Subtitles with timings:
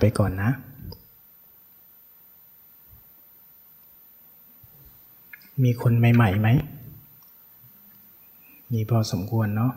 [0.00, 0.50] ไปก่อนนะ
[5.64, 6.48] มีคนใหม่ๆไหม
[8.72, 9.72] มีพอสมควรเนาะ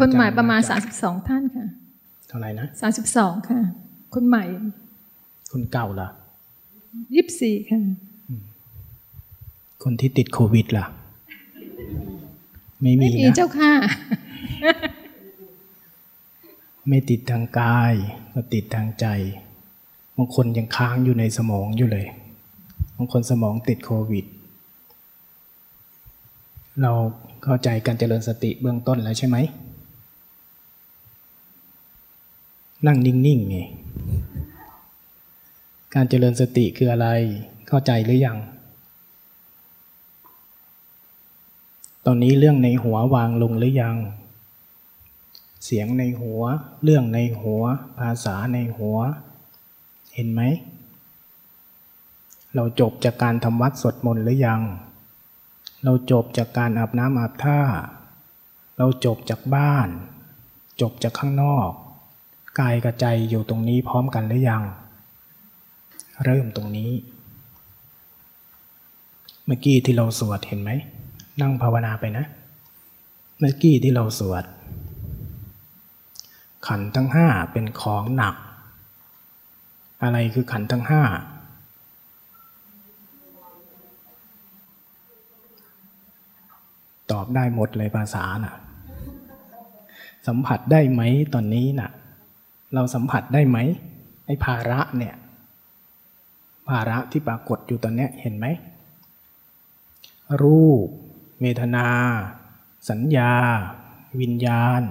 [0.00, 0.60] คนใหม่ประมาณ
[0.94, 1.66] 32 ท่านค่ะ
[2.28, 2.66] เท่าไหร่นะ
[3.08, 3.60] 32 ค่ะ
[4.14, 4.44] คนใหม่
[5.52, 6.08] คนเก่าล่ะ
[6.88, 7.80] 24ค่ะ
[9.82, 10.86] คนที่ติดโควิดล่ะ
[12.82, 13.72] ไม่มีไม่มีนะเจ้าค่ะ
[16.88, 17.94] ไม่ติดทางกาย
[18.32, 19.06] ก็ติดทางใจ
[20.16, 22.06] บางคนยังค้างอยู่ในสมองอยู่เลย
[22.96, 24.24] บางคนสมองติดโควิด
[26.82, 26.92] เรา
[27.44, 29.36] เข้าใจการเจริญสติเบื้องต้นแล้วใช่ไหม
[32.86, 33.56] นั่งนิ่งๆไง
[35.94, 37.08] การเจริญสติคืออะไร
[37.68, 38.38] เข้าใจหรือยัง
[42.06, 43.96] ตอนนี้เรื่องในหัววางลงหรือยัง
[45.64, 46.42] เสียงในหัว
[46.82, 47.62] เรื่องในหัว
[47.98, 48.98] ภาษาในหัว
[50.14, 50.42] เห็นไหม
[52.54, 54.60] เราจบจากการทำวัดสวดมนต์หรือยัง
[55.84, 57.60] เราจบจากการอาบน้ำอาบท่า
[58.78, 59.88] เราจบจากบ้าน
[60.80, 61.70] จบจากข้างนอก
[62.60, 64.62] กายกับใจอยู่ตรงนี้พร้อมกันหรือยัง
[66.24, 66.90] เริ่มตรงนี้
[69.46, 70.70] เมื่อกี้ที่เราสวดเห็นไหม
[71.40, 72.24] นั่งภาวนาไปนะ
[73.38, 74.44] เมื่อกี้ที่เราสวด
[76.66, 78.34] ขันธ์ทั้งห้าเป็นของหนัก
[80.02, 81.02] อะไรคือขันธ์ทั้งห้า
[87.10, 88.56] ตอบได้หมดเลยภาษาน่ะ
[90.26, 91.02] สัมผัสได้ไหม
[91.34, 91.90] ตอนนี้น่ะ
[92.74, 93.58] เราสัมผัสได้ไหม
[94.26, 95.14] ไอ้ภาระเนี่ย
[96.68, 98.46] ภาระที่ปรากฏอยู่ตอนเนี้ยเห็นไหม
[100.42, 100.86] รูป
[101.40, 101.86] เวทนา
[102.90, 103.32] สัญญา
[104.20, 104.82] วิญญาณ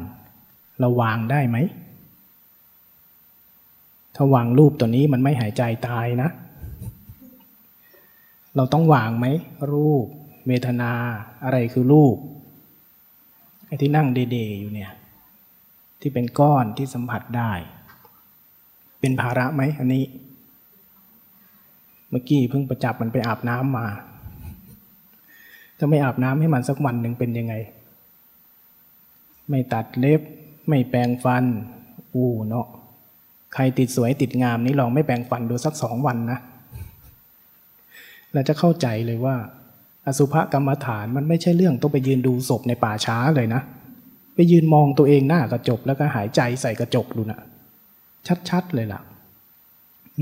[0.80, 1.58] เราวางได้ไหม
[4.16, 6.30] ถ้าวางรูปตัวนี้มันไม่หายใจตายนะ
[8.56, 9.26] เราต้องวางไหม
[9.74, 10.06] รูป
[10.48, 10.92] เวทนา
[11.44, 12.16] อะไรคือรูป
[13.66, 14.92] ไอ้ที่นั่งเดๆอยู่เนี่ย
[16.02, 17.52] ที่เป็นก้อนที่สัมผัสได้
[19.00, 20.06] เป็นภาระไหมอันนี้
[22.10, 23.88] เมื่อกี้เพิ่งประจับมันไปอาบน้ำมา
[25.78, 27.54] ถ้าไม่อาบน้ำให้มันสักวันหนึ่งเป็นยังไง
[29.50, 30.22] ไม่ตัดเล็บ
[30.70, 31.44] ไม่แปรงฟัน
[32.14, 32.68] อู้เนาะ
[33.54, 36.40] ใครติดสวยติดงามนี่ลองไม่แปรงฟันดูสักสองวันนะ
[38.34, 39.36] เราจะเข้าใจเลยว่า
[40.06, 43.62] อสุภกรรมฐานมันไม่ใช่เรื่องต้องไปยืนดูศพในป่าช้าเลยนะ
[44.36, 47.40] ไปยืนมองตัวเองหน้ากระจกแล้วก็หายใจใส่กระจกดูนะ
[48.50, 49.02] ชัดๆเลยล่ะ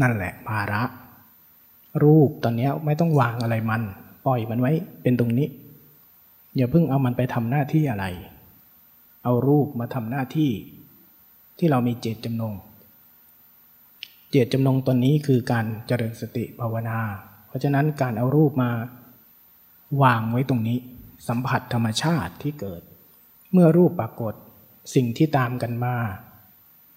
[0.02, 0.81] นั่นแหละภาระ
[2.03, 3.81] รูปตอนนี้ไม่ต้องวางอะไรมัน
[4.25, 4.72] ปล่อยมันไว้
[5.02, 5.47] เป็นตรงนี้
[6.58, 8.06] อย่าเพิ่งเอามันไปทำหน้าที่อะไร
[9.24, 10.52] เอารูปมาทำหน้าที่
[11.58, 12.54] ที่เรามีเจตจำนง
[14.32, 17.00] เจตจำนงตอนนี้คือการเจริญสติภาวนา
[17.48, 18.70] เพราะฉะนั้นการเอารูปมา
[20.04, 20.78] วางไว้ตรงนี้
[21.28, 22.82] สัมผัสธรรมชาติที่เกิด
[23.52, 24.34] เมื่อรูปปรากฏ
[24.96, 25.96] สิ่งที่ตามกันมา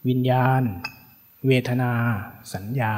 [0.08, 0.62] วิญญาณ
[1.46, 1.92] เวทนา
[2.54, 2.94] สัญญา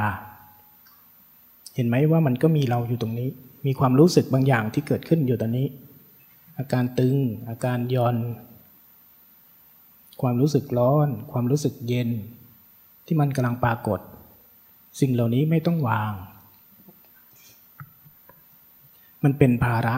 [1.74, 3.30] เห็นไหมว่ามันก็มีเราอยู่ตรงนี้
[3.66, 5.68] มีความรู้สึกบางอย่างที่เกิดขึ้นอยู่ตอนนี้
[6.58, 7.16] อาการตึง
[7.48, 8.16] อาการย่อน
[10.20, 12.10] ความรู้สึกร้อน ความรู้สึกเย็น
[13.06, 14.00] ที่มันกำลังปรากฏ
[15.00, 16.12] สิ่งเหล่านี้ไม่ต้องวาง
[19.24, 19.96] มันเป็นภาระ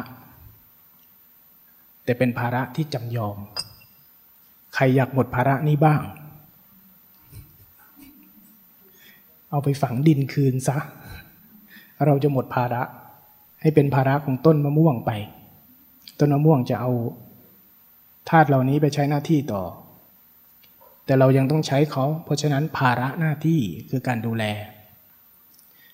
[2.05, 3.37] แต่เป็นภาระที่จำยอม
[4.75, 6.01] ใครอยากหมดภาระนี้บ้าง
[9.51, 10.79] เอาไปฝังดินคืนซะ
[12.07, 12.83] เราจะหมดภาระ
[13.61, 15.11] ให้เป็นภาระของต้นมะม่วงไป
[16.19, 16.93] ต้นมะม่วงจะเอา
[18.31, 19.63] ธาตุเหล่านี้ไปใช้หน้าที่ต่อ
[21.09, 23.61] แต่เรายังต้องใช้เขาเพราะฉะนั้นภาระหน้าที่
[23.91, 24.45] คือการดูแล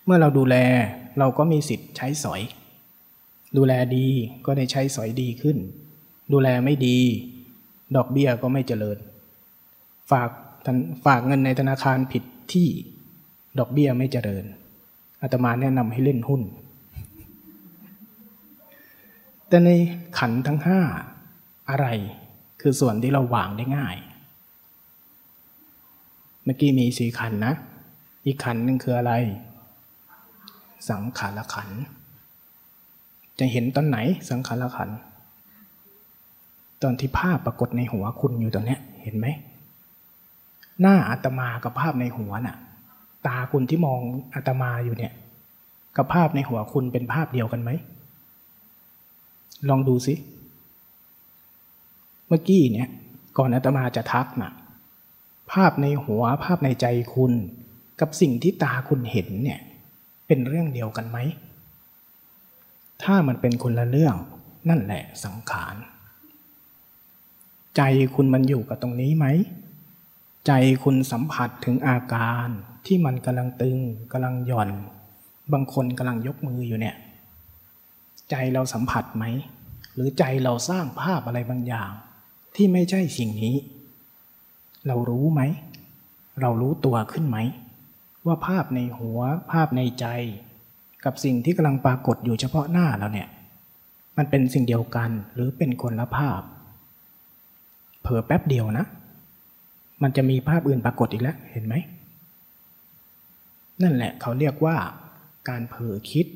[0.05, 0.57] เมื่อเราดูแล
[1.19, 2.43] เราก็มีสิทธิ์ใช้สอย
[3.57, 4.07] ดูแลดี
[4.47, 5.57] ก็ได้ใช้สอยดีขึ้น
[6.33, 6.99] ดูแลไม่ดี
[7.97, 8.99] ดอกเบี้ยก็ไม่เจริญ
[10.11, 10.31] ฝาก
[10.67, 12.23] ธนฝากเงินในธนาคารผิด
[12.53, 12.69] ที่
[13.59, 14.45] ดอกเบี้ยไม่เจริญ
[15.23, 16.43] อาตมาแนะนำให้เล่นหุ้น
[19.49, 19.71] แต่ใน
[20.19, 20.81] ขันทั้งห้า
[21.71, 21.87] อะไร
[22.61, 23.97] คือส่วนที่เราวางได้ง่าย
[26.45, 27.55] เมื่อกี้มีสี่ขันนะ
[28.27, 29.13] อีกขันหนึ่งคืออะไร
[30.89, 31.69] สังขารขัน
[33.39, 33.99] จะเห็นตอนไหน
[34.31, 34.91] สังขารขัน
[36.83, 39.27] ตอนที่ภาพปรากฏในหัวคุณอยู่ตอนเนี้ยเห็นไหม
[40.81, 42.57] หน้าอาตมากับภาพในหัวน่ะ
[43.27, 44.01] ตาคุณที่มอง
[44.35, 45.13] อาตมาอยู่เนี่ย
[45.97, 47.71] กับภาพในหัวคุณเป็นภาพเดียวกันไหม
[49.69, 50.15] ลองดูสิ
[52.29, 52.89] เมื่อกี้เนี่ย
[53.39, 54.53] ก่อนอาตมาจะทักน่ะ
[55.55, 57.33] ภาพในหัวภาพในใจคุณ
[58.01, 59.61] กับสิ่งที่ตาคุณเห็นเนี่ย
[60.27, 61.19] เป็นเรื่องเดียวกันไหม
[63.03, 64.15] ถ้ามันเป็นคนละเรื่อง
[64.69, 65.77] นั่นแหละสังขาร
[67.77, 67.83] ใจ
[68.15, 69.27] คุณมันอยู่กับตรงนี้ไหม
[70.47, 70.53] ใจ
[70.83, 72.49] คุณสัมผัสถึงอาการ
[72.87, 73.79] ที่มันกำลังตึง
[74.13, 74.71] กำลังหย่อน
[75.53, 76.97] บางคนกำลังยกมืออยู่เนี่ย
[78.31, 79.25] ใจเราสัมผัสไหม
[79.95, 81.91] หรือใจเราสร้างภาพอะไรบางอย่าง
[82.55, 83.57] ที่ไม่ใช่สิ่งนี้
[84.87, 85.43] เรารู้ไหม
[86.41, 87.39] เรารู้ตัวขึ้นไหม
[88.27, 89.21] ว่าภาพในหัว
[89.53, 90.07] ภาพในใจ
[91.05, 93.29] กับสิ่งที่กำลังปรากฏอยู่เฉพาะหน้าเราเนี่ย
[94.17, 96.41] มันเป็นสิ่งเดียวกันหรือเป็นคนละภาพ
[98.03, 98.87] เผลอแป๊บเดียวนะ
[100.03, 101.75] มันจะมีภาพอื่นปรากฏอีกแล้วเห็นไหม
[103.83, 104.77] นั่นแหละเขาเรียกว่า
[105.49, 106.27] การเผลอคิด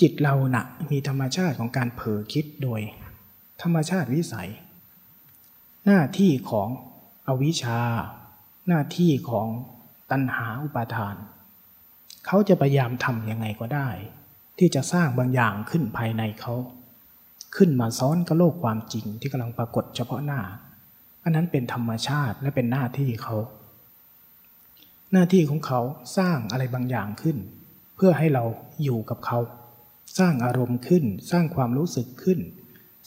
[0.00, 2.80] จิตเรานะ่ะมีธรรมชาติของการเผลอคิดโดย
[3.62, 4.50] ธรรมชาติวิสัย
[5.86, 6.68] หน้าที่ของ
[7.30, 7.80] อวิชชา
[8.68, 9.48] หน้าที่ของ
[10.10, 11.16] ตัณหาอุปาทาน
[12.26, 13.88] เขาจะพยายามทำยังไงก็ได้
[14.58, 16.54] ที่จะสร้างบางอย่างขึ้นภายในเขา
[17.56, 20.40] ขึ้นมาซ้อนกับโลกความจริงที่กำลังปรากฏเฉพาะหน้า
[21.24, 23.36] อันนั้นเป็นธรรมชาติและเป็นหน้าที่เขา
[25.12, 25.80] หน้าที่ของเขา
[26.18, 27.36] สร้างอะไรบางอย่างขึ้น
[27.96, 28.44] เพื่อให้เรา
[28.82, 29.38] อยู่กับเขา
[30.18, 32.38] สร้างอารมณ์ขึ้น สร้างความรู้สึกขึ้น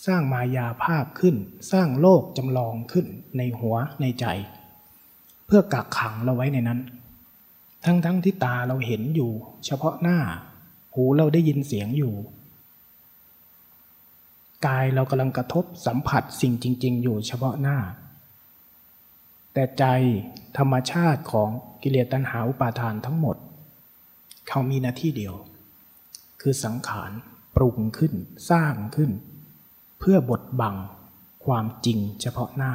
[0.05, 1.35] สร้างมายาภาพขึ้น
[1.71, 3.05] สร้างโลกจำลองขึ้น
[3.37, 4.25] ในหัวในใจ
[5.45, 6.79] เพื่อกักขังเราไว้ในนั้น
[7.85, 9.31] ทั้งๆทที่ตาเราเห็นอยู่
[9.65, 10.19] เฉพาะหน้า
[10.93, 12.13] หูเราได้ยินเสียงอยู่
[14.67, 17.77] กายเรากำลังกระทบสัมผัสสิ่งจริง ๆ อยู่เฉพาะหน้า
[19.53, 19.83] แต่ใจ
[20.57, 21.49] ธรรมชาติของ
[21.81, 23.37] กิเลสตัณหาอุปาทานทั้งหมด
[24.47, 25.33] เขามีหน้าที่เดียว
[26.41, 27.11] คือสังขาร
[27.55, 28.13] ปรุงขึ้น
[28.49, 29.11] สร้างขึ้น
[30.05, 30.75] เพื่อบดบัง
[31.45, 32.73] ความจริงเฉพาะหน้า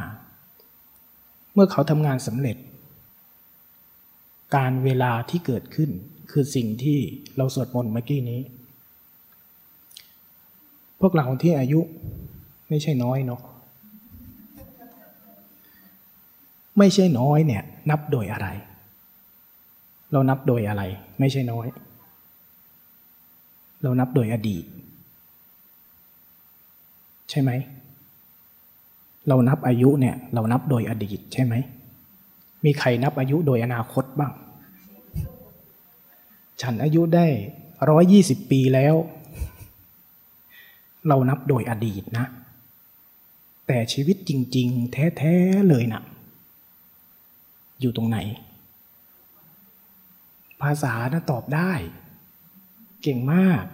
[1.54, 2.56] เมื่อเขาทำงานสำเร็จ
[4.56, 5.90] การเวลาที่เกิดขึ้น
[6.30, 6.98] คือสิ่งที่
[7.36, 8.40] เราสวดมนต์เมื่อกี้นี้
[11.00, 11.80] พวกเราที่อายุ
[12.69, 13.40] ไม่ใช่น้อยเนาะ
[16.78, 18.48] ไม่ใช่น้อยเนี่ย นับโดยอะไร
[20.12, 20.82] เรานับโดยอะไร
[21.20, 21.66] ไม่ใช่น้อย
[23.82, 24.64] เรานับโดยอดีต
[27.30, 27.50] ใช่ไหม
[29.28, 31.54] เรานับอายุเนี่ย เรานับโดยอดีตใช่ไหม
[32.64, 34.32] มีใครนับอายุโดยอนาคตบ้าง
[36.62, 37.26] ฉันอายุได้
[37.90, 38.94] ร้อยยี่สิบปีแล้ว
[41.08, 42.26] เรานับโดยอดีตนะ
[43.66, 46.02] แต่ชีวิตจริง ๆ แท้ๆเลยนะ่ะ
[47.80, 48.19] อยู่ตรงไหน
[50.62, 51.72] ภาษานะตอบได้
[53.02, 53.64] เก่งมาก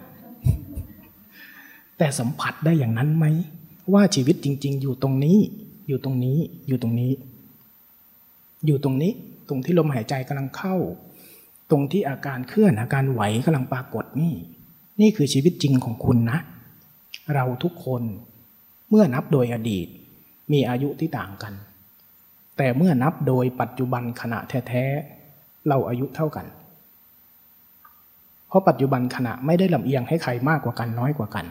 [1.98, 3.26] แต่สัมผัสได้อย่างนั้นไหม
[3.92, 5.38] ว่าชีวิตจริง ๆ อยู่ตรงนี้
[5.88, 6.38] อยู่ตรงนี้
[6.68, 7.12] อยู่ตรงนี้
[8.66, 9.12] อยู่ตรงนี้
[9.48, 10.76] ตรงที่ลมหายใจกำลังเข้า
[11.70, 14.34] ตรงที่อาการเคลื่อนอาการไหวกำลังปรากฏนี่
[15.00, 16.38] นี่คือชีวิตจริงของคุณนะ
[17.34, 18.02] เราทุกคน
[18.90, 19.86] เมื่อนับโดยอดีต
[20.52, 21.54] มีอายุที่ต่างกัน
[22.56, 24.38] แต่เมื่อนับโดยปัจจุบันขณะ
[24.68, 26.46] แท้ๆเราอายุเท่ากัน
[28.48, 31.46] เพราะปัจจุบันขณะไม่ได้ลำเอียงให้ใครมากกว่ากันน้อยกว่ากัน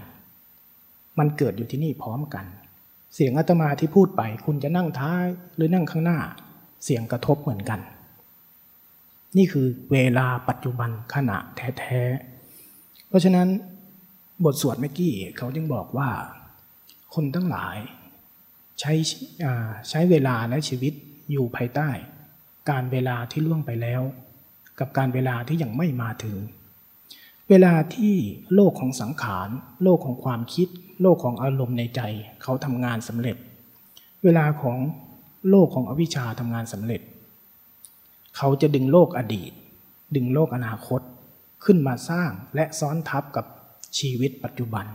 [1.20, 2.46] มันเกิดอยู่ที่นี่พร้อมกัน
[3.14, 6.20] เสียงอาตมาที่พูดไป คุณจะนั่งท้ายหรือนั่งข้างหน้า
[6.84, 7.80] เสียงกระทบเหมือนกัน
[9.38, 11.38] นี่คือเวลาปัจจุบันขณะ
[11.80, 13.48] แท้ๆ เพราะฉะนั้น
[14.46, 16.10] บทสวดเมื่อกี้เขาจึงบอกว่า
[17.14, 17.78] คนทั้งหลาย
[18.80, 18.94] ใช้
[19.90, 20.94] ใช้เวลาและชีวิต
[21.32, 21.90] อยู่ภายใต้
[22.70, 24.02] การเวลาที่ล่วงไปแล้ว
[24.80, 26.38] กับการเวลาที่ยังไม่มาถึง
[27.50, 28.16] เวลาที่
[28.56, 29.50] โลกของสังขาร
[29.84, 30.68] โลกของความคิด
[31.02, 32.02] โลกของอารมณ์ในใจ
[32.42, 33.38] เขาทำงานสำเร็จ
[34.24, 34.78] เวลาของ
[35.50, 37.02] โลกของอวิชชาทำงานสำเร็จ
[38.38, 39.52] เขาจะดึงโลกอดีต
[40.16, 41.02] ดึงโลกอนาคต
[41.64, 43.46] ขึ้นมาสร้างและซ้อนทับกับ
[44.00, 44.86] ชีวิตปัจจุบัน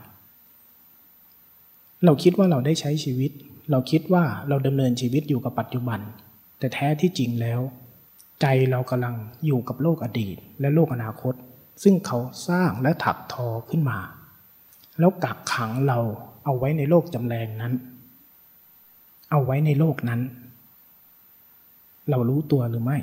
[2.04, 3.30] เราคิดว่าเราได้ใช้ชีวิต
[3.70, 6.00] เราคิดว่าเราดำเนินชีวิตอยู่กับปัจจุบัน
[6.58, 7.60] แต่แท้ที่จริงแล้ว
[8.40, 9.14] ใจเรากำลัง
[9.46, 11.34] อยู่กับโลกอดีต และโลกอนาคต
[11.82, 12.18] ซึ่งเขา
[12.48, 13.98] สร้างและถักทอขึ้นมา
[14.98, 15.98] แล้วกักขังเรา
[16.44, 17.72] เอาไว้ในโลกจำแรงนั้น
[19.30, 20.20] เอาไว้ในโลกนั้น
[22.10, 22.98] เรารู้ตัวหรือไม่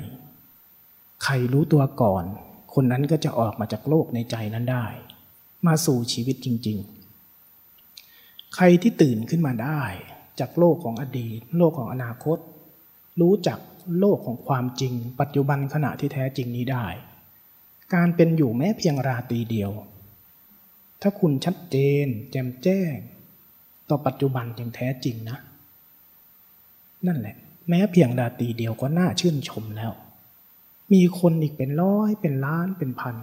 [1.24, 2.24] ใครรู้ตัวก่อน
[2.74, 4.86] คนนั้นก็จะออกมาจากโลกในใจนั้นได้
[5.66, 6.78] มาสู่ชีวิตจริง
[7.66, 9.82] ๆ ใครที่ตื่นขึ้นมาได้
[10.40, 12.38] จากโลกของอดีต โลกของอนาคต
[13.20, 13.58] รู้จัก
[14.00, 16.86] โลกของความจริง ปัจจุบันขณะที่แท้จริงนี้ได้
[17.94, 19.70] การเป็นอยู่แม้เพียงราตรีเดียว
[21.02, 22.94] ถ้าคุณชัดเจน แจ่มแจ้ง
[23.88, 25.38] ต่อปัจจุบันอย่างแท้จริงนะ
[27.06, 27.36] นั่นแหละ
[27.68, 29.92] แม้เพียงดาตีเดียวก็น่าชื่นชมแล้ว
[30.92, 33.16] มีคนอีกเป็นร้อยเป็นล้านเป็นพัน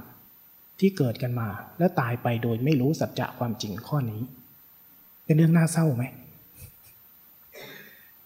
[0.79, 4.21] ที่เกิดกันมาแล้วตายไปโดยไม่รู้สัจจะความจริงข้อนี้
[5.25, 6.03] เป็นเรื่องน่าเศร้าไหม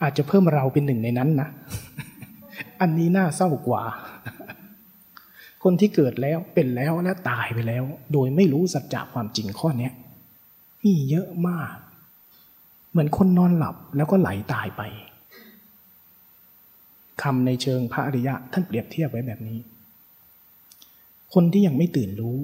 [0.02, 1.50] อาจจะเพิ่มเราเป็นหนึ่งในนั้นนะ
[2.82, 3.84] อันนี้น่าเศร้ากว่า
[5.64, 7.84] คนที่เกิดแล้วเป็นแล้วและตายไปแล้ว
[8.14, 9.90] โดยไม่รู้สัจจะความจริงข้อนี้
[10.84, 11.76] มีเยอะมาก
[12.92, 14.82] เหมือนคนนอนหลับแล้วก็ไหลตายไป
[17.24, 19.60] คำในเชิงพระอริยะท่านเปรียบเทียบไว้แบบนี้
[21.34, 22.38] คนที่ยังไม่ตื่นรู้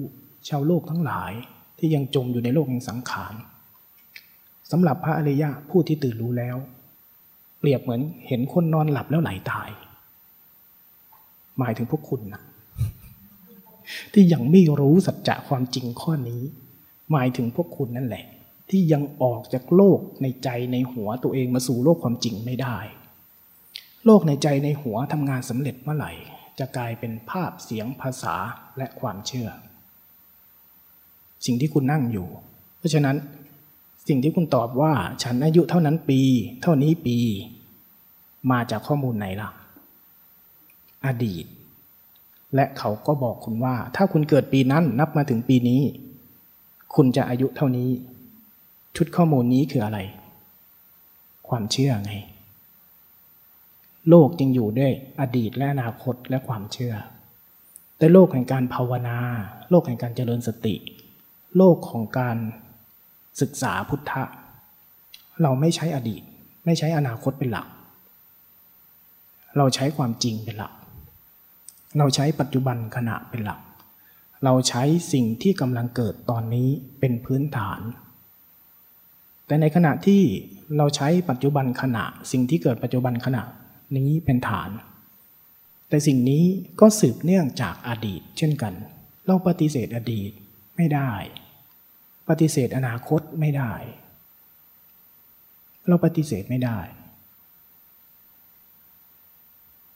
[0.48, 1.32] ชาวโลกทั้งหลาย
[1.78, 3.34] ที่ยังจมอยู่ในโลกแห่งสังขาร
[4.70, 6.56] สำหรับพระอริยะผู้ที่ตื่นรู้แล้ว
[7.58, 9.68] เปรียบเหมือนเห็นคนนอนหลับแล้วไหลตาย
[11.58, 12.42] หมายถึงพวกคุณนะ
[14.12, 16.42] ที่ยังไม่รู้สัจจะความจริงข้อนี้
[17.10, 18.24] หมายถึงพวกคุณนั่นแหละ
[18.70, 22.78] ที่ยังออกจากโลกในใจในหัวตัวเองมาสู่โลกความจริงไม่ได้
[24.06, 26.12] โลกในใจในหัวทำงานสำเร็จเมื่อไหร่
[26.58, 28.34] จะกลายเป็นภาพเสียงภาษา
[28.78, 29.48] และความเชื่อ
[31.46, 32.28] สิ่งที่คุณนั่งอยู่
[32.78, 33.16] เพราะฉะนั้น
[34.08, 36.20] สิ่งที่คุณตอบว่าฉันอายุเท่านั้นปี
[36.62, 37.16] เท่านี้ปี
[38.50, 39.50] มาจากข้อมูลไหนล่ะ
[41.06, 41.44] อดีต
[42.54, 45.82] และเขาก็บอกคุณว่า ถ้าคุณเกิดปีนั้นนับมาถึงปีนี้
[46.94, 47.88] คุณจะอายุเท่านี้
[48.96, 49.98] ชุดข้อมูลนี้คืออะไร
[51.48, 52.12] ความเชื่อไง
[54.08, 56.94] โลกจึงอยู่ด้วยอดีตและอนาคตและความเชื่อ
[57.98, 59.18] แต่โลกแห่งการภาวนา
[59.70, 60.74] โลกแห่งการเจริญสติ
[61.56, 62.36] โลกของการ
[63.40, 64.22] ศึกษาพุทธะ
[65.42, 66.22] เราไม่ใช้อดีต
[66.64, 67.66] ไม่ใช้อนาคตเป็นหลัก
[69.56, 70.72] เราใช้ความจริงเป็นหลัก
[71.98, 73.60] เราใช้ปัจจุบันขณะเป็นหลัก
[74.44, 74.82] เราใช้
[75.12, 76.68] สิ่งที่กำลังเกิดตอนนี้
[77.00, 77.80] เป็นพื้นฐาน
[79.46, 80.22] แต่ในขณะที่
[80.76, 83.42] เราใช้ปัจจุบันขณะ สิ่งที่เกิดปัจจุบันขณะ
[83.96, 84.70] นี้เป็นฐาน
[85.88, 86.44] แต่สิ่งนี้
[86.80, 88.72] ก็สืบเนื่องจากอดีต เช่นกัน
[89.26, 90.30] เราปฏิเสธอดีต
[90.76, 91.12] ไม่ได้
[92.28, 93.72] ปฏิเสธอนาคตไม่ได้
[95.88, 96.78] เราปฏิเสธไม่ได้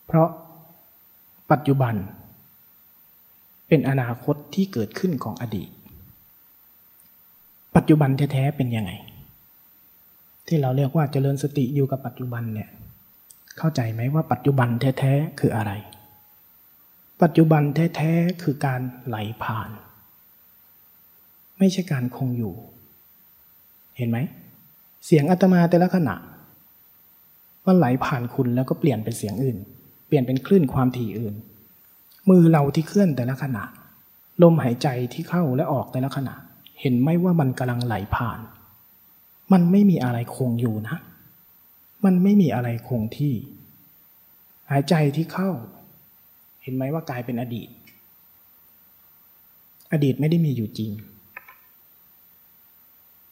[0.06, 0.28] เพราะ
[1.50, 1.94] ปัจจุบัน
[3.68, 5.70] เป็นอนาคตที่เกิดขึ้นของอดีต
[7.76, 8.92] ปัจจุบันแท้ๆเป็นยังไง
[10.46, 12.68] ที่เราเรียกว่าเจริญสติอยู่กับปัจจุบันเนี่ย
[13.58, 15.72] เข้าใจไหมว่าปัจจุบันแท้ๆคืออะไร
[17.22, 17.62] ปัจจุบัน
[17.96, 19.70] แท้ๆคือการไหลผ่าน
[21.58, 22.54] ไม่ใช่การคงอยู่
[23.96, 24.18] เห็นไหม
[25.06, 26.16] เสียงอาตมาแต่ละขณะ
[27.66, 29.58] มันไหลผ่านคุณแล้วก็เปลี่ยนเป็นเสียงอื่น
[30.08, 31.34] เปลี่ยนเป็นคลื่นความถี่อื่น
[32.30, 33.64] มือเราที่เคลื่อนแต่ละขณะ
[34.42, 36.34] ลมหายใจที่เข้าและออกแต่ละขณะ
[36.80, 38.38] เห็นไหมว่ามันกำลังไหลผ่าน
[39.52, 40.96] มันไม่มีอะไรคงอยู่นะ
[42.04, 43.34] มันไม่มีอะไรคงที่
[44.70, 45.50] หายใจที่เข้า
[46.62, 47.68] เห็นไหมว่ากลายเป็นอดีต
[49.92, 50.90] อดีตไม่ได้มีอยู่จริง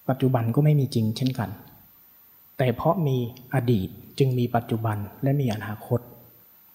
[0.09, 1.51] ปัจจุบันก็ไม่มีจริงเช่นกัน
[2.59, 3.17] แต่เพราะมี
[3.55, 6.01] อดีตจึงมีปัจจุบันและมีอนาคต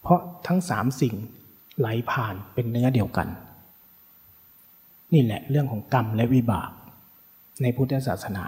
[0.01, 1.15] เพราะทั้งสามสิ่ง
[1.79, 3.27] ไหลผ่านเป็นเนื้อเดียวกัน
[5.13, 6.71] นี่แหละเรื่องของกรรมและวิบาก
[7.61, 8.45] ในพุทธศาสนา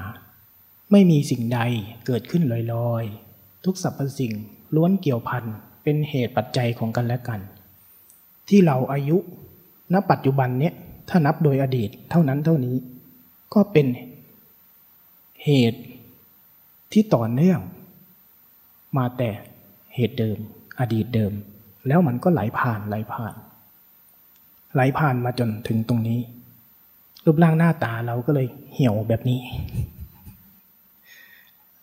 [0.92, 1.60] ไม่มีสิ่งใด
[2.06, 2.44] เกิดขึ้น
[2.74, 4.34] ลอยๆ ทุกสรรพสิ่ง
[4.76, 5.44] ล้วนเกี่ยวพัน
[5.84, 7.40] เป็นเหตุปัจจัยของกันและกัน
[8.50, 9.18] ที่เราอายุ
[9.94, 10.74] ณปัจจุบันเนี้ย
[11.10, 12.76] ถ้านับโดยอดีตเท่านั้นเท่านี้
[13.54, 13.88] ก็เป็น
[15.46, 15.82] เหตุ
[16.92, 17.60] ที่ต่อเนื่อง
[18.98, 19.30] มาแต่
[19.96, 20.38] เหตุเดิม
[20.80, 21.34] อดีตเดิม
[21.88, 23.34] แล้วมันก็ไหลผ่านไหลผ่าน
[24.74, 26.20] ไหลผ่านมาจนถึงตรงนี้
[27.26, 29.40] รูปร่างหน้าตาเราก็เลยเหี่ยวแบบนี้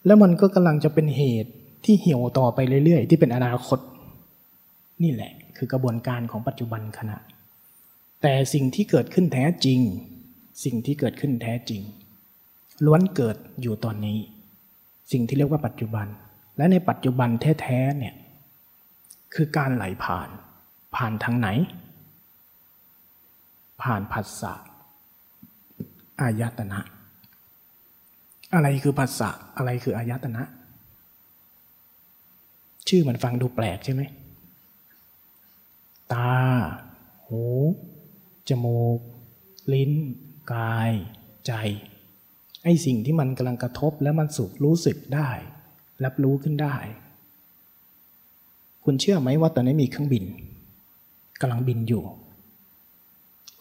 [0.07, 1.53] แล้วมันก็กำลังจะเป็นเหตุ
[1.85, 3.79] ที่เหี่ยวต่อไปเรื่อย ๆ ที่เป็นอนาคต
[5.03, 7.17] นี่แหละ คือกระบวนการของปัจจุบันขณะ
[8.23, 9.81] แต่สิ่งที่เกิดขึ้นแท้จริง
[10.65, 11.83] สิ่งที่เกิดขึ้นแท้จริง
[12.85, 14.19] ล้วนเกิดอยู่ตอนนี้
[15.13, 16.07] สิ่งที่เรียกว่าปัจจุบัน
[16.57, 17.29] และในปัจจุบัน
[17.63, 18.15] แท้ๆเนี่ย
[19.35, 20.29] คือการไหลผ่าน
[20.97, 21.49] ผ่านทางไหน
[23.83, 24.55] ผ่านผัสสะ
[26.21, 26.81] อายตนะ
[28.55, 30.43] อะไรคือผัสสะอะไรคืออายตนะ
[32.89, 34.03] ชื่อมันฟังดูแปลกใช่ไหม
[36.13, 36.33] ตา
[37.27, 37.43] หู
[38.49, 39.01] จมูก
[39.73, 39.93] ลิ้น
[40.53, 40.93] กาย
[41.47, 41.53] ใจ
[42.65, 45.31] ไอ้สิ่งที่มันกำลังกระทบแล้วมันสุขรู้สึกได้
[46.05, 46.77] รับรู้ขึ้นได้
[48.93, 50.25] คุณเชื่อไหมว่าตอนนี้มีเครื่องบิน
[51.41, 52.03] กำลังบินอยู่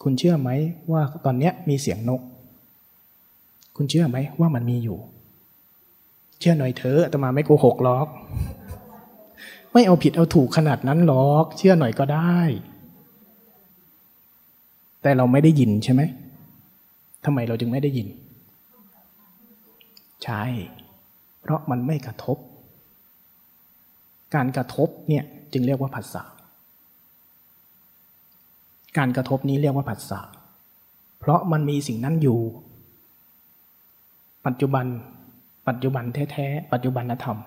[0.02, 0.50] คุณเชื่อไหม
[0.92, 2.20] ว่าตอนนี้มีเสียงนก
[3.76, 4.98] คุณเชื่อไหมว่ามันมีอยู่
[6.40, 8.06] เชื่อหน่อยเถอะแต่มาไม่โกหกหรอก
[9.72, 12.38] ไม่เอาผิดเอาถูกขนาดนั้นหรอก เชื่อหน่อยก็ได้
[15.02, 16.02] แต่เราไม่ได้ยินใช่ไหม
[17.24, 18.08] ทำไมเราจึงไม่ได้ยิน
[20.24, 20.42] ใช่
[21.40, 22.38] เพราะมันไม่กระทบ
[24.34, 26.22] การกระทบเนี่ยจึงเรียกว่าผัสสะ
[28.98, 30.20] การกระทบนี้เรียกว่าผัสสะ
[31.18, 32.38] เพราะมันมีสิ่งนั้นอยู่
[34.46, 34.86] ปัจจุบัน
[35.68, 37.38] ปัจจุบันแท้ๆปัจจุบันธรรม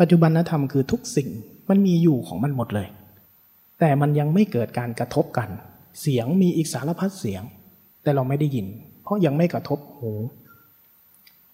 [0.00, 1.28] ปัจจุบันธรรมคือทุกสิ่ง
[1.68, 2.88] มันมีอยู่ของมันหมดเลย
[3.80, 5.48] แต่มันยังไม่เกิดการกระทบกัน
[6.00, 7.42] เสียงมีอีกสารพัดเสียง
[8.02, 8.66] แต่เราไม่ได้ยิน
[9.02, 10.12] เพราะยังไม่กระทบหู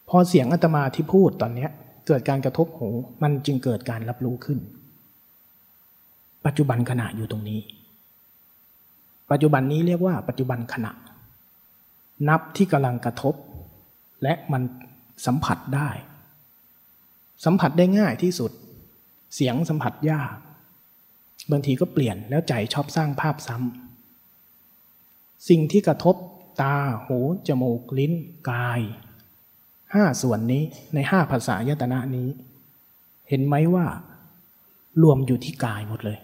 [0.09, 1.71] พอเสียงอาตมาที่พูดตอนเนี้ย
[2.07, 2.89] เกิดการกระทบหู
[3.23, 4.59] มันจึงเกิดการรับรู้ขึ้น
[6.47, 7.61] ปัจจุบันขณะอยู่ตรงนี้
[9.31, 10.93] ปัจจุบันนี้เรียกว่าปัจจุบันขณะ
[12.29, 13.35] นับที่กำลังกระทบ
[14.23, 14.63] และมัน
[15.27, 15.91] สัมผัสได้
[17.45, 18.53] สัมผัสได้ง่ายที่สุด
[19.35, 20.37] เสียงสัมผัสยาก
[21.51, 26.17] บางทีก็เปลี่ยนแล้วใจชอบสร้างภาพซ้ำสิ่งที่กระทบ
[26.63, 27.19] ตา หู
[27.49, 28.13] จมูก ลิ้น
[28.51, 28.81] กาย
[29.95, 30.63] ห้าส่วนนี้
[30.95, 32.29] ในห้าภาษายตนะนี้
[33.29, 33.87] เห็นไหมว่า
[35.03, 36.19] รวมอยู่ที่กายหมดเลย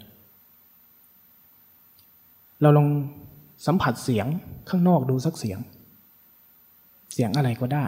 [2.60, 2.88] เราลอง
[3.66, 4.26] สัมผัสเสียง
[4.68, 5.58] ข้างนอกดูสักเสียง
[7.12, 7.86] เสียงอะไรก็ได้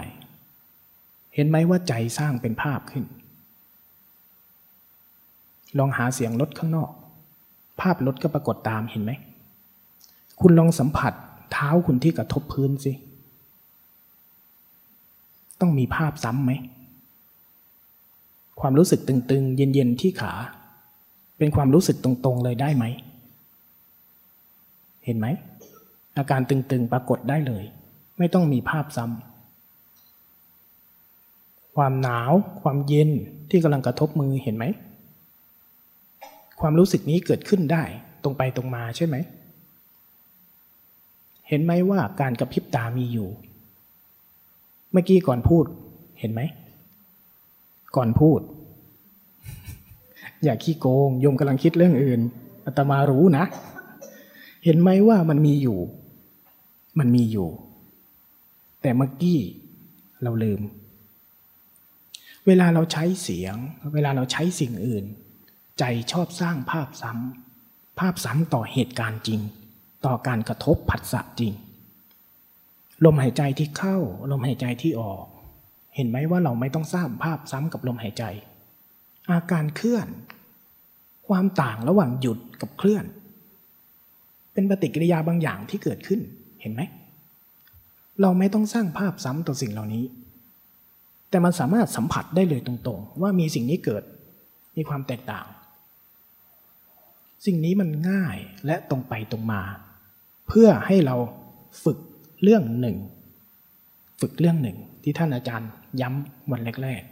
[1.35, 3.05] เห็นไหมว่าใจสร้างเป็นภาพขึ้น
[5.79, 6.91] ลองหาเสียงรถข้างนอก
[7.81, 9.13] ภาพรถก็ปรากฏตามเห็นไหม
[10.41, 11.13] คุณลองสัมผัส
[11.53, 12.93] เท้าคุณที่กระทบพื้นสิ
[15.61, 16.53] ต้องมีภาพซ้ำไหม
[18.61, 20.33] ความรู้สึกตึงๆ เย็นๆ ที่ขา
[21.39, 22.85] เป็นความรู้สึกตรงๆ เลยได้ไหม
[25.05, 25.27] เห็นไหม
[26.17, 27.65] อาการตึงๆ ปรากฏได้เลย
[28.19, 33.11] ไม่ต้องมีภาพซ้ำ ความหนาว ความเย็น
[33.51, 34.65] ที่กำลังกระทบมือเห็นไหม
[36.61, 37.83] ความรู้สึกนี้เกิดขึ้นได้
[38.23, 39.17] ตรงไปตรงมาใช่ไหม
[41.49, 43.29] เห็นไหมว่าการกระพริบตามีอยู่
[44.93, 45.65] เมื่อกี้ก่อนพูด
[46.19, 46.41] เห็นไหม
[47.97, 48.41] ก่อนพูด
[50.45, 52.21] อย่าขี้โกงโยมกำลังคิดเรื่องอื่น
[52.65, 53.45] อาตมารู้นะ
[54.65, 55.79] เห็นไหมว่ามันมีอยู่
[56.99, 57.49] มันมีอยู่
[58.83, 59.39] แต่เมื่อกี้
[60.23, 60.61] เราลืม
[62.47, 63.57] เวลาเราใช้เสียง
[63.95, 65.05] เวลาเราใช้สิ่งอื่น
[65.79, 69.41] ใจชอบสร้างภาพซ้ำภาพซ้ำต่อเหตุการณ์จริง
[70.07, 71.53] ต่อการกระทบผัสสะจริง
[73.05, 73.97] ลมหายใจที่เข้า
[74.31, 75.25] ลมหายใจที่ออก
[75.95, 78.25] เห็นไหมว่าเราไม่ต้องสร้างภาพซ้ำกับลมหายใจ
[79.31, 80.09] อาการเคลื่อน
[81.29, 83.05] ความต่างระหว่างหยุดกับเคลื่อน
[84.53, 86.21] เป็นปฏิกิริยาบางอย่างที่เกิดขึ้น
[86.61, 86.83] เห็นไหม
[88.21, 90.05] เราไม่ต้องสร้างภาพซ้ำต่อสิ่งเหล่านี้
[91.31, 94.03] แต่มันสามารถสัมผัสได้เลยตรงๆ ว่ามีสิ่งนี้เกิด
[94.77, 95.47] มีความแตกต่าง
[97.47, 98.37] สิ่งนี้มันง่าย
[98.67, 99.63] และตรงไปตรงมา
[100.49, 101.17] เพื่อให้เรา
[101.85, 101.99] ฝึก
[102.43, 102.97] เรื่องหนึ่ง
[104.21, 107.03] ฝึกเรื่องหนึ่งที่ท่านอาจารย์ย้ำวันแรก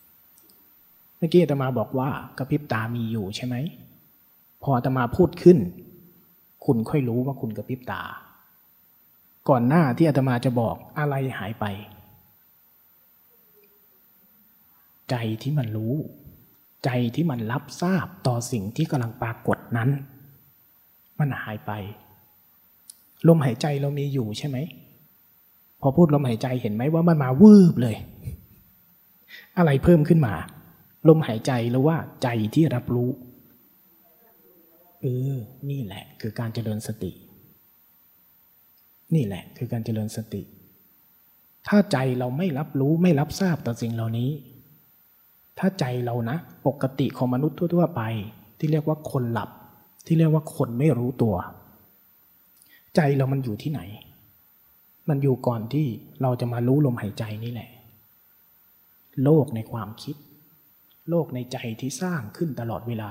[0.00, 3.56] ๆ เมื่อกี้อาตมาบอกว่ากระพริบตามีอยู่ใช่ไหม
[4.62, 5.58] พออาตมาพูดขึ้น
[6.64, 8.02] คุณค่อยรู้ว่าคุณกระพริบตา
[9.48, 11.64] ก่อนหน้าที่อาตมาจะบอกอะไรหายไป
[15.10, 15.94] ใจที่มันรู้
[16.84, 19.90] ใจที่มันรับทราบต่อสิ่งที่กำลังปรากฏนั้น
[21.18, 21.72] มันหายไป
[23.28, 24.58] ลมหายใจเรามีอยู่ใช่ไหม
[25.80, 27.96] พอพูดลมหายใจเห็นไหมว่ามันมาวืบเลย
[29.58, 30.34] อะไรเพิ่มขึ้นมา
[31.08, 33.10] ลมหายใจหรือว่าใจที่รับรู้
[35.00, 35.36] เออ
[35.70, 37.12] นี่แหละ คือการเจริญสติ
[39.14, 40.42] นี่แหละคือการเจริญสติ
[41.68, 44.30] ถ้าใจเราไม่รับรู้ไม่รับทราบต่อสิ่งเหล่านี้
[45.58, 48.02] ถ้าใจเรานะ ปกติของมนุษย์ทั่ว ๆ ไป
[48.58, 49.50] ที่เรียกว่าคนหลับ
[50.06, 51.34] ที่เรียกว่าคนไม่รู้ตัว
[52.96, 53.80] ใจเรามันอยู่ที่ไหน
[55.08, 55.86] มันอยู่ก่อนที่
[56.22, 57.70] เราจะมารู้ลมหายใจนี่แหละ
[59.24, 60.16] โลกในความคิด
[61.10, 63.10] โลกในใจที่สร้างขึ้นตลอดเวลา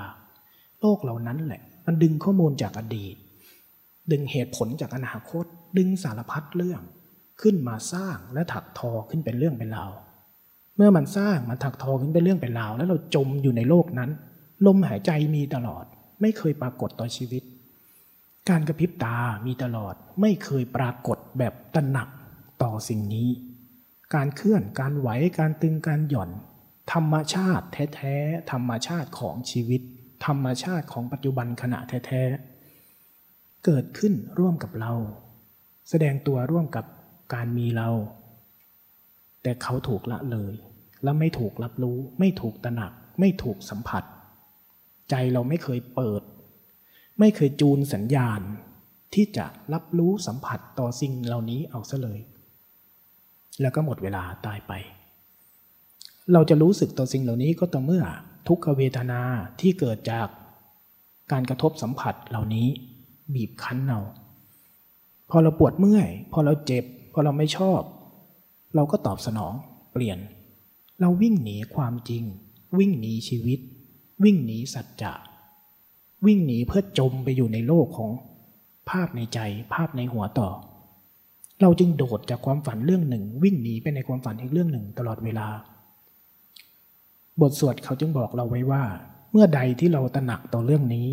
[0.82, 3.16] โลกเหล่านั้นแหละ มันดึงข้อมูลจากอดีต
[4.12, 5.46] ดึงเหตุผลจากอนาคต
[5.78, 6.82] ดึงสารพัดเรื่อง
[7.42, 9.92] ขึ้นมาสร้างและถักทอขึ้นเป็นเรื่องเป็นราว
[10.76, 14.10] เมื่อมันสร้างมันถักทอขึ้นเป็นเรื่องเป็นราว แล้วเราจมอยู่ในโลกนั้น
[14.66, 15.86] ลมหายใจมีตลอด
[16.22, 17.44] ไม่เคยปรากฏต่อชีวิต
[18.50, 22.10] การกระพริบตามีตลอดไม่เคยปรากฏแบบตระหนัก
[22.64, 23.30] ต่อสิ่งนี้
[24.16, 26.30] การเคลื่อนการไหวการตึงการหย่อน
[26.94, 29.82] ธรรมชาติแท้ๆธรรมชาติของชีวิต
[30.26, 34.94] ธรรมชาติของปัจจุบันขณะแท้ๆเกิดขึ้นร่วมกับเรา
[35.90, 36.86] แสดงตัวร่วมกับ
[37.34, 37.90] การมีเรา
[39.44, 40.54] แต่เขาถูกละเลย
[41.04, 44.04] และไม่ถูกรับรู้ ไม่ถูกตระหนัก ไม่ถูกสัมผัส
[45.10, 46.22] ใจเราไม่เคยเปิด
[47.24, 48.42] ไม่เคยจูนสัญญาณ
[49.14, 52.20] ที่จะรับรู้สัมผัสต่อสิ่งเหล่านี้เอาซะเลย
[53.62, 54.74] แล้วก็หมดเวลาตายไป
[56.34, 58.04] เราจะรู้สึกต่อสิ่งเหล่านี้ก็ต่อเมื่อ
[58.48, 59.22] ทุกขเวทนา
[59.62, 60.28] ที่เกิดจาก
[61.32, 62.68] การกระทบสัมผัสเหล่านี้
[63.34, 64.00] บีบคั้นเรา
[65.30, 67.82] พอเราปวดเมื่อย พอเราเจ็บ พอเราไม่ชอบ
[68.76, 69.54] เราก็ตอบสนอง
[69.92, 70.20] เปลี่ยน
[71.00, 72.24] เราวิ่งหนีความจริง
[72.78, 73.60] วิ่งหนีชีวิต
[74.24, 75.14] วิ่งหนีสัจจะ
[76.26, 78.12] วิ่งหนีเพื่อจมไปอยู่ในโลกของ
[78.90, 79.40] ภาพในใจ
[79.74, 80.50] ภาพในหัวต่อ
[81.62, 85.48] เราจึงโดดจากความฝันเรื่องหนึ่ง วิ่งหนีไปในความฝันอีกเรื่องหนึ่ง ตลอดเวลา
[87.42, 88.84] บทสวดเขาจึงบอกเราไว้ว่า
[89.32, 91.10] เมื่อใดที่เราตระหนักต่อเรื่องนี้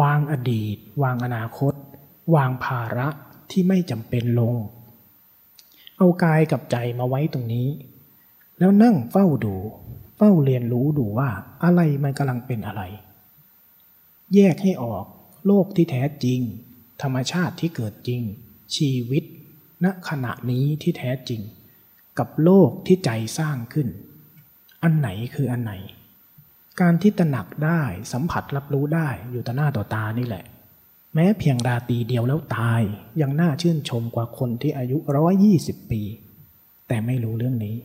[0.00, 1.74] วางอดีต วางอนาคต
[2.34, 3.08] วางภาระ
[3.50, 4.54] ที่ไม่จำเป็นลง
[5.98, 7.68] เอากายกับใจมาไว้ตรงนี้
[8.58, 9.54] แล้วนั่งเฝ้าดู
[10.16, 11.28] เฝ้าเรียนรู้ดูว่า
[11.64, 12.82] อะไรมันกำลังเป็นอะไร
[14.34, 15.04] แยกให้ออก
[15.46, 16.40] โลกที่แท้จริง
[17.02, 18.22] ธรรมชาติที่เกิดจริง
[18.76, 19.24] ชีวิต
[19.84, 21.40] ณขณะนี้ที่แท้จริง
[22.18, 23.88] กับโลกที่ใจสร้างขึ้น
[24.82, 25.72] อันไหนคืออันไหน
[26.80, 30.44] การที่ตระหนักได้สัมผัสรับรู้ได้อยู่ต่อหน้าต่อตานี่แหละ
[31.14, 32.82] แม้เพียงราตรีเดียวแล้วตาย
[33.20, 36.02] ยังน่าชื่นชมกว่าคนที่อายุร้อยยี่สิบปี
[36.88, 37.76] แต่ไม่รู้เรื่องนี้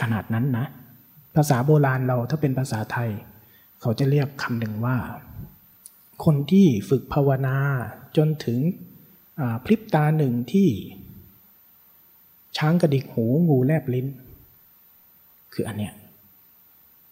[0.00, 0.66] ขนาดนั้นนะ
[1.34, 3.10] ภาษาโบราณเราถ้าเป็นภาษาไทย
[3.86, 4.96] เขาจะเรียกคำหนึ่งว่า
[6.24, 7.56] คนที่ฝึกภาวนา
[8.16, 8.60] จนถึง
[9.64, 10.68] พริบตาหนึ่งที่
[12.56, 14.06] ช้างกระดิกหูงูแลบลิ้น
[15.52, 15.94] คืออันเนี้ย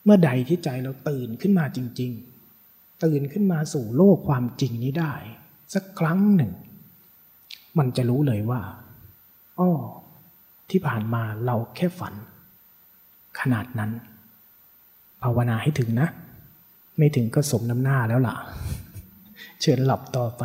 [0.04, 2.10] เมื่อใดที่ใจเราตื่นขึ้นมาจริง
[2.56, 5.12] ๆ ตื่นขึ้นมาสู่โลกความจริงนี้ได้
[5.74, 6.52] สักครั้งหนึ่ง
[7.78, 8.60] มันจะรู้เลยว่า
[9.58, 9.70] อ้อ
[10.70, 12.14] ที่ผ่านมาเราแค่ฝัน
[13.40, 13.90] ขนาดนั้น
[15.22, 16.08] ภาวนาให้ถึงนะ
[16.98, 18.36] ไม่ถึงก็สมน้ำหน้าแล้วล่ะ
[19.60, 20.44] เชิญหลับต่อไป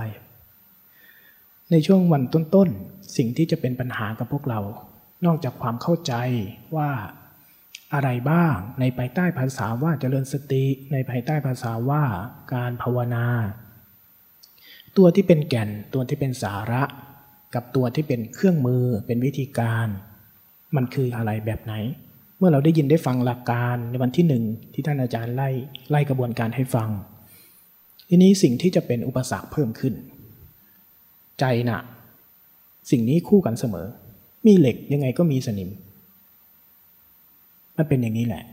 [1.71, 4.59] ในช่วงวันต้นๆ สิ่งที่จะเป็นปัญหากับพวกเรา
[5.25, 6.13] นอกจากความเข้าใจ
[6.75, 6.89] ว่า
[7.93, 12.03] อะไรบ้างในภายใต้ภาษาว่าเจริญสติ ในภายใต้ภาษาว่า
[12.53, 13.25] การภาวนา
[14.97, 16.83] ตัวที่เป็นแก่นตัวที่เป็นสาระ
[17.55, 19.88] กับตัวที่เป็นเครื่องมือเป็นวิธีการ
[20.75, 21.73] มันคืออะไรแบบไหน
[22.39, 25.49] เมื่อเราได้ยินได้ฟังหลักการในวันที่หนึ่งที่ท่านอาจารย์ไล่
[25.89, 26.89] ไล่กระบวนการให้ฟัง
[28.10, 29.93] ทีนี้สิ่งที่จะเป็นอุปสรรคเพิ่มขึ้น
[31.39, 31.80] ใจนะ่ะ
[32.91, 33.88] สิ่งนี้คู่กันเสมอ
[34.45, 35.69] มีเหล็กยังไงก็มีสนิม
[37.78, 38.43] มันเป็นอย่างนี้แหละ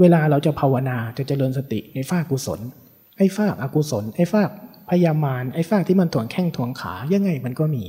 [0.00, 2.60] เวลาเราจะภาวนาจะเจริญสติในฝากุศล
[3.16, 4.44] ไอ้ฝากอกุศล ไอ้ฝา
[4.90, 7.84] พยามารไอ้ฝาที่มันถ่วงแข้งถ่วงขายังไงมันก็มี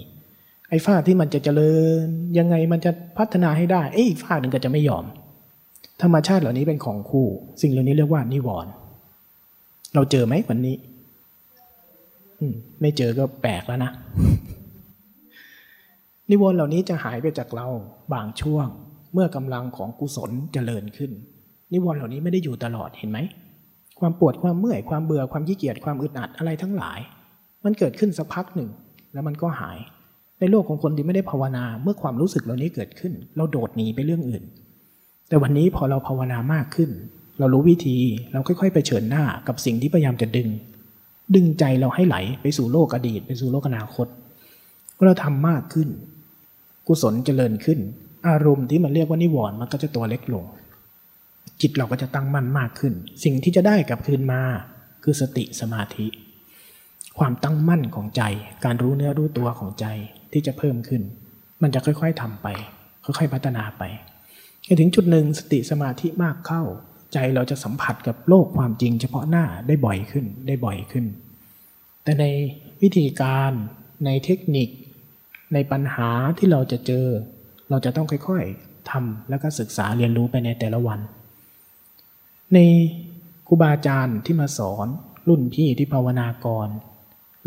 [0.69, 2.05] ไอ้ฝาที่มันจะเจริญ
[2.37, 5.05] ยังไงมันจะพัฒนาให้ได้ไอ้อีกฝาหนึ่งก็จะไม่ยอม
[6.01, 7.27] ธรรมชาติเหล่านี้เป็นของคู่
[7.61, 8.71] สิ่งเหล่านี้เรียกว่านิวรณ์
[9.95, 10.75] เราเจอไหมวันนี้
[12.81, 13.91] ไม่เจอก็แปลกแล้วนะ
[16.29, 17.67] นิวรณ์เหล่านี้จะหายไปจากเรา
[18.13, 18.67] บางช่วง
[19.13, 21.11] เมื่อกำลังของกุศลเจริญขึ้น
[21.73, 23.19] นิวรณ์เหล่านี้ไม่ได้อยู่ตลอดเห็นไหม
[23.99, 26.99] ความปวดความเมื่อยความเบื่อความขี้เกียจความอึดอัดอะไรทั้งหลาย
[27.65, 28.69] มันเกิดขึ้นสักพักหนึ่ง
[29.13, 29.77] แล้วมันก็หาย
[30.39, 34.43] ในโลกของคนที่ไม่ได้ภาวนา เมื่อความรู้สึกเหล่านี้เกิดขึ้น เราโดดหนีไปเรื่องอื่น
[35.29, 36.89] แต่วันนี้พอเราภาวนามากขึ้น
[37.39, 37.97] เรารู้วิธี
[38.31, 40.47] เราค่อยๆไปเฉินหน้ากับสิ่งที่พยายามจะดึง
[41.35, 44.07] ดึงใจเราให้ไหลไปสู่โลกอดีต ไปสู่โลกอนาคต
[44.93, 45.89] เมื่อเราทำมากขึ้น
[46.87, 47.79] กุศลเจริญขึ้น
[48.27, 50.45] อารมณ์ที่มันเรียกว่านิวรณ์มันก็จะตัวเล็กลง
[51.61, 54.41] จิตเราก็จะตั้งมั่นมากขึ้น สิ่งที่จะได้กลับคืนมา
[55.03, 56.07] คือสติสมาธิ
[57.17, 58.21] ความตั้งมั่นของใจ
[58.65, 59.85] การรู้เนื้อรู้ตัวของใจ
[60.33, 61.01] ที่จะเพิ่มขึ้น
[61.61, 62.47] มันจะค่อยๆทำไป
[63.05, 63.83] ค่อยๆพัฒนาไป
[64.67, 66.63] จนถึงจุดหนึ่งสติสมาธิมากเข้า
[67.13, 71.05] ใจเราจะสัมผัสกับโลกความจริง เฉพาะหน้าได้บ่อยขึ้นได้บ่อยขึ้น
[72.03, 72.25] แต่ใน
[72.81, 73.51] วิธีการ
[74.05, 74.69] ในเทคนิค
[75.53, 77.05] ในปัญหาที่เราจะเจอ
[77.69, 80.99] เราจะต้องค่อยๆทำแล้วก็ศึกษาเรียนรู้ไปในแต่ละวัน
[82.53, 82.59] ใน
[83.47, 84.87] ครูบาอาจารย์ที่มาสอน
[85.27, 86.67] รุ่นพี่ที่ภาวนากร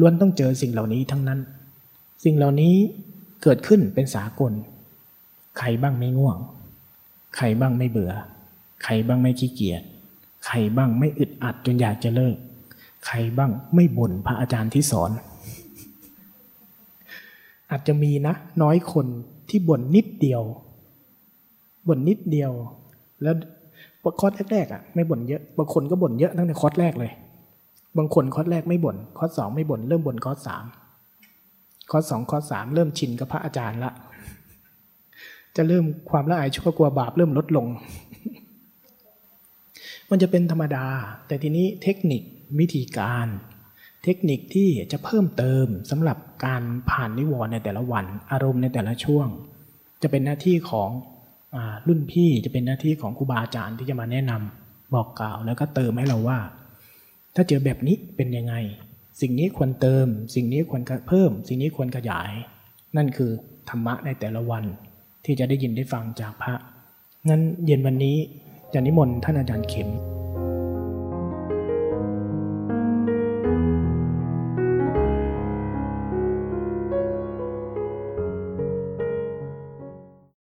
[0.01, 1.41] ล้วนต้องเจอสิ่งเหล่านี้ทั้งนั้น
[2.25, 2.75] สิ่งเหล่านี้
[3.43, 4.53] เกิดขึ้นเป็นสากล
[5.59, 6.37] ใครบ้างไม่ง่วง
[7.37, 8.13] ใครบ้างไม่เบื่อ
[8.85, 9.83] ใครบ้างไม่ขี้เกียจ
[10.47, 12.37] ใครบ้างไม่อึดอัดจนอยากจะเลิก
[13.07, 15.11] ใครบ้างไม่บ่นพระอาจารย์ที่สอน
[17.71, 19.07] อาจจะมีนะ น้อยคน
[19.49, 20.43] ที่บ่นนิดเดียว
[21.89, 22.53] บ่นนิดเดียว
[23.23, 23.35] แล้ว
[24.21, 27.13] คอร์สแรกๆอะไม่บ่นเยอะ บางคนก็บ่นเยอะตั้งแต่คอร์สแรกเลย
[27.99, 30.65] บางคนคอร์สแรกไม่บ่น คอร์สสองไม่บ่น เริ่มบ่นคอร์สสาม
[31.91, 33.93] คอร์สสองคอร์สสามเริ่มชินกับพระอาจารย์ละ
[35.57, 37.67] จะเริ่มความละอายชั่วกลัวบาปเริ่มลดลง
[40.11, 40.87] มันจะเป็นธรรมดา
[41.27, 42.23] แต่ทีนี้เทคนิค
[42.61, 43.27] วิธีการ
[44.05, 49.29] เทคนิคที่จะเพิ่มเติมสำหรับการผ่านนิวรณ์ในแต่ละวัน อารมณ์ในแต่ละช่วง
[50.03, 50.91] จะเป็นหน้าที่ของ
[51.55, 51.57] อ
[51.89, 56.39] รุ่นพี่จะเป็นหน้าที่ของครูบาอาจารย์ที่จะมาแนะนำบอกกล่าวแล้วก็เติมให้เราว่า
[57.35, 58.55] ถ้าเจอแบบนี้เป็นยังไง
[59.21, 62.31] สิ่งนี้ควรเติม สิ่งนี้ควรเพิ่ม สิ่งนี้ควรขยาย
[62.97, 63.31] นั่นคือ
[63.69, 64.65] ธรรมะในแต่ละวัน
[65.25, 66.55] ที่จะได้ยินได้ฟังจากพระ
[67.29, 68.17] งั้นเย็นวันนี้
[68.73, 69.89] จะนิมนต์ท่านอาจารย์เข็ม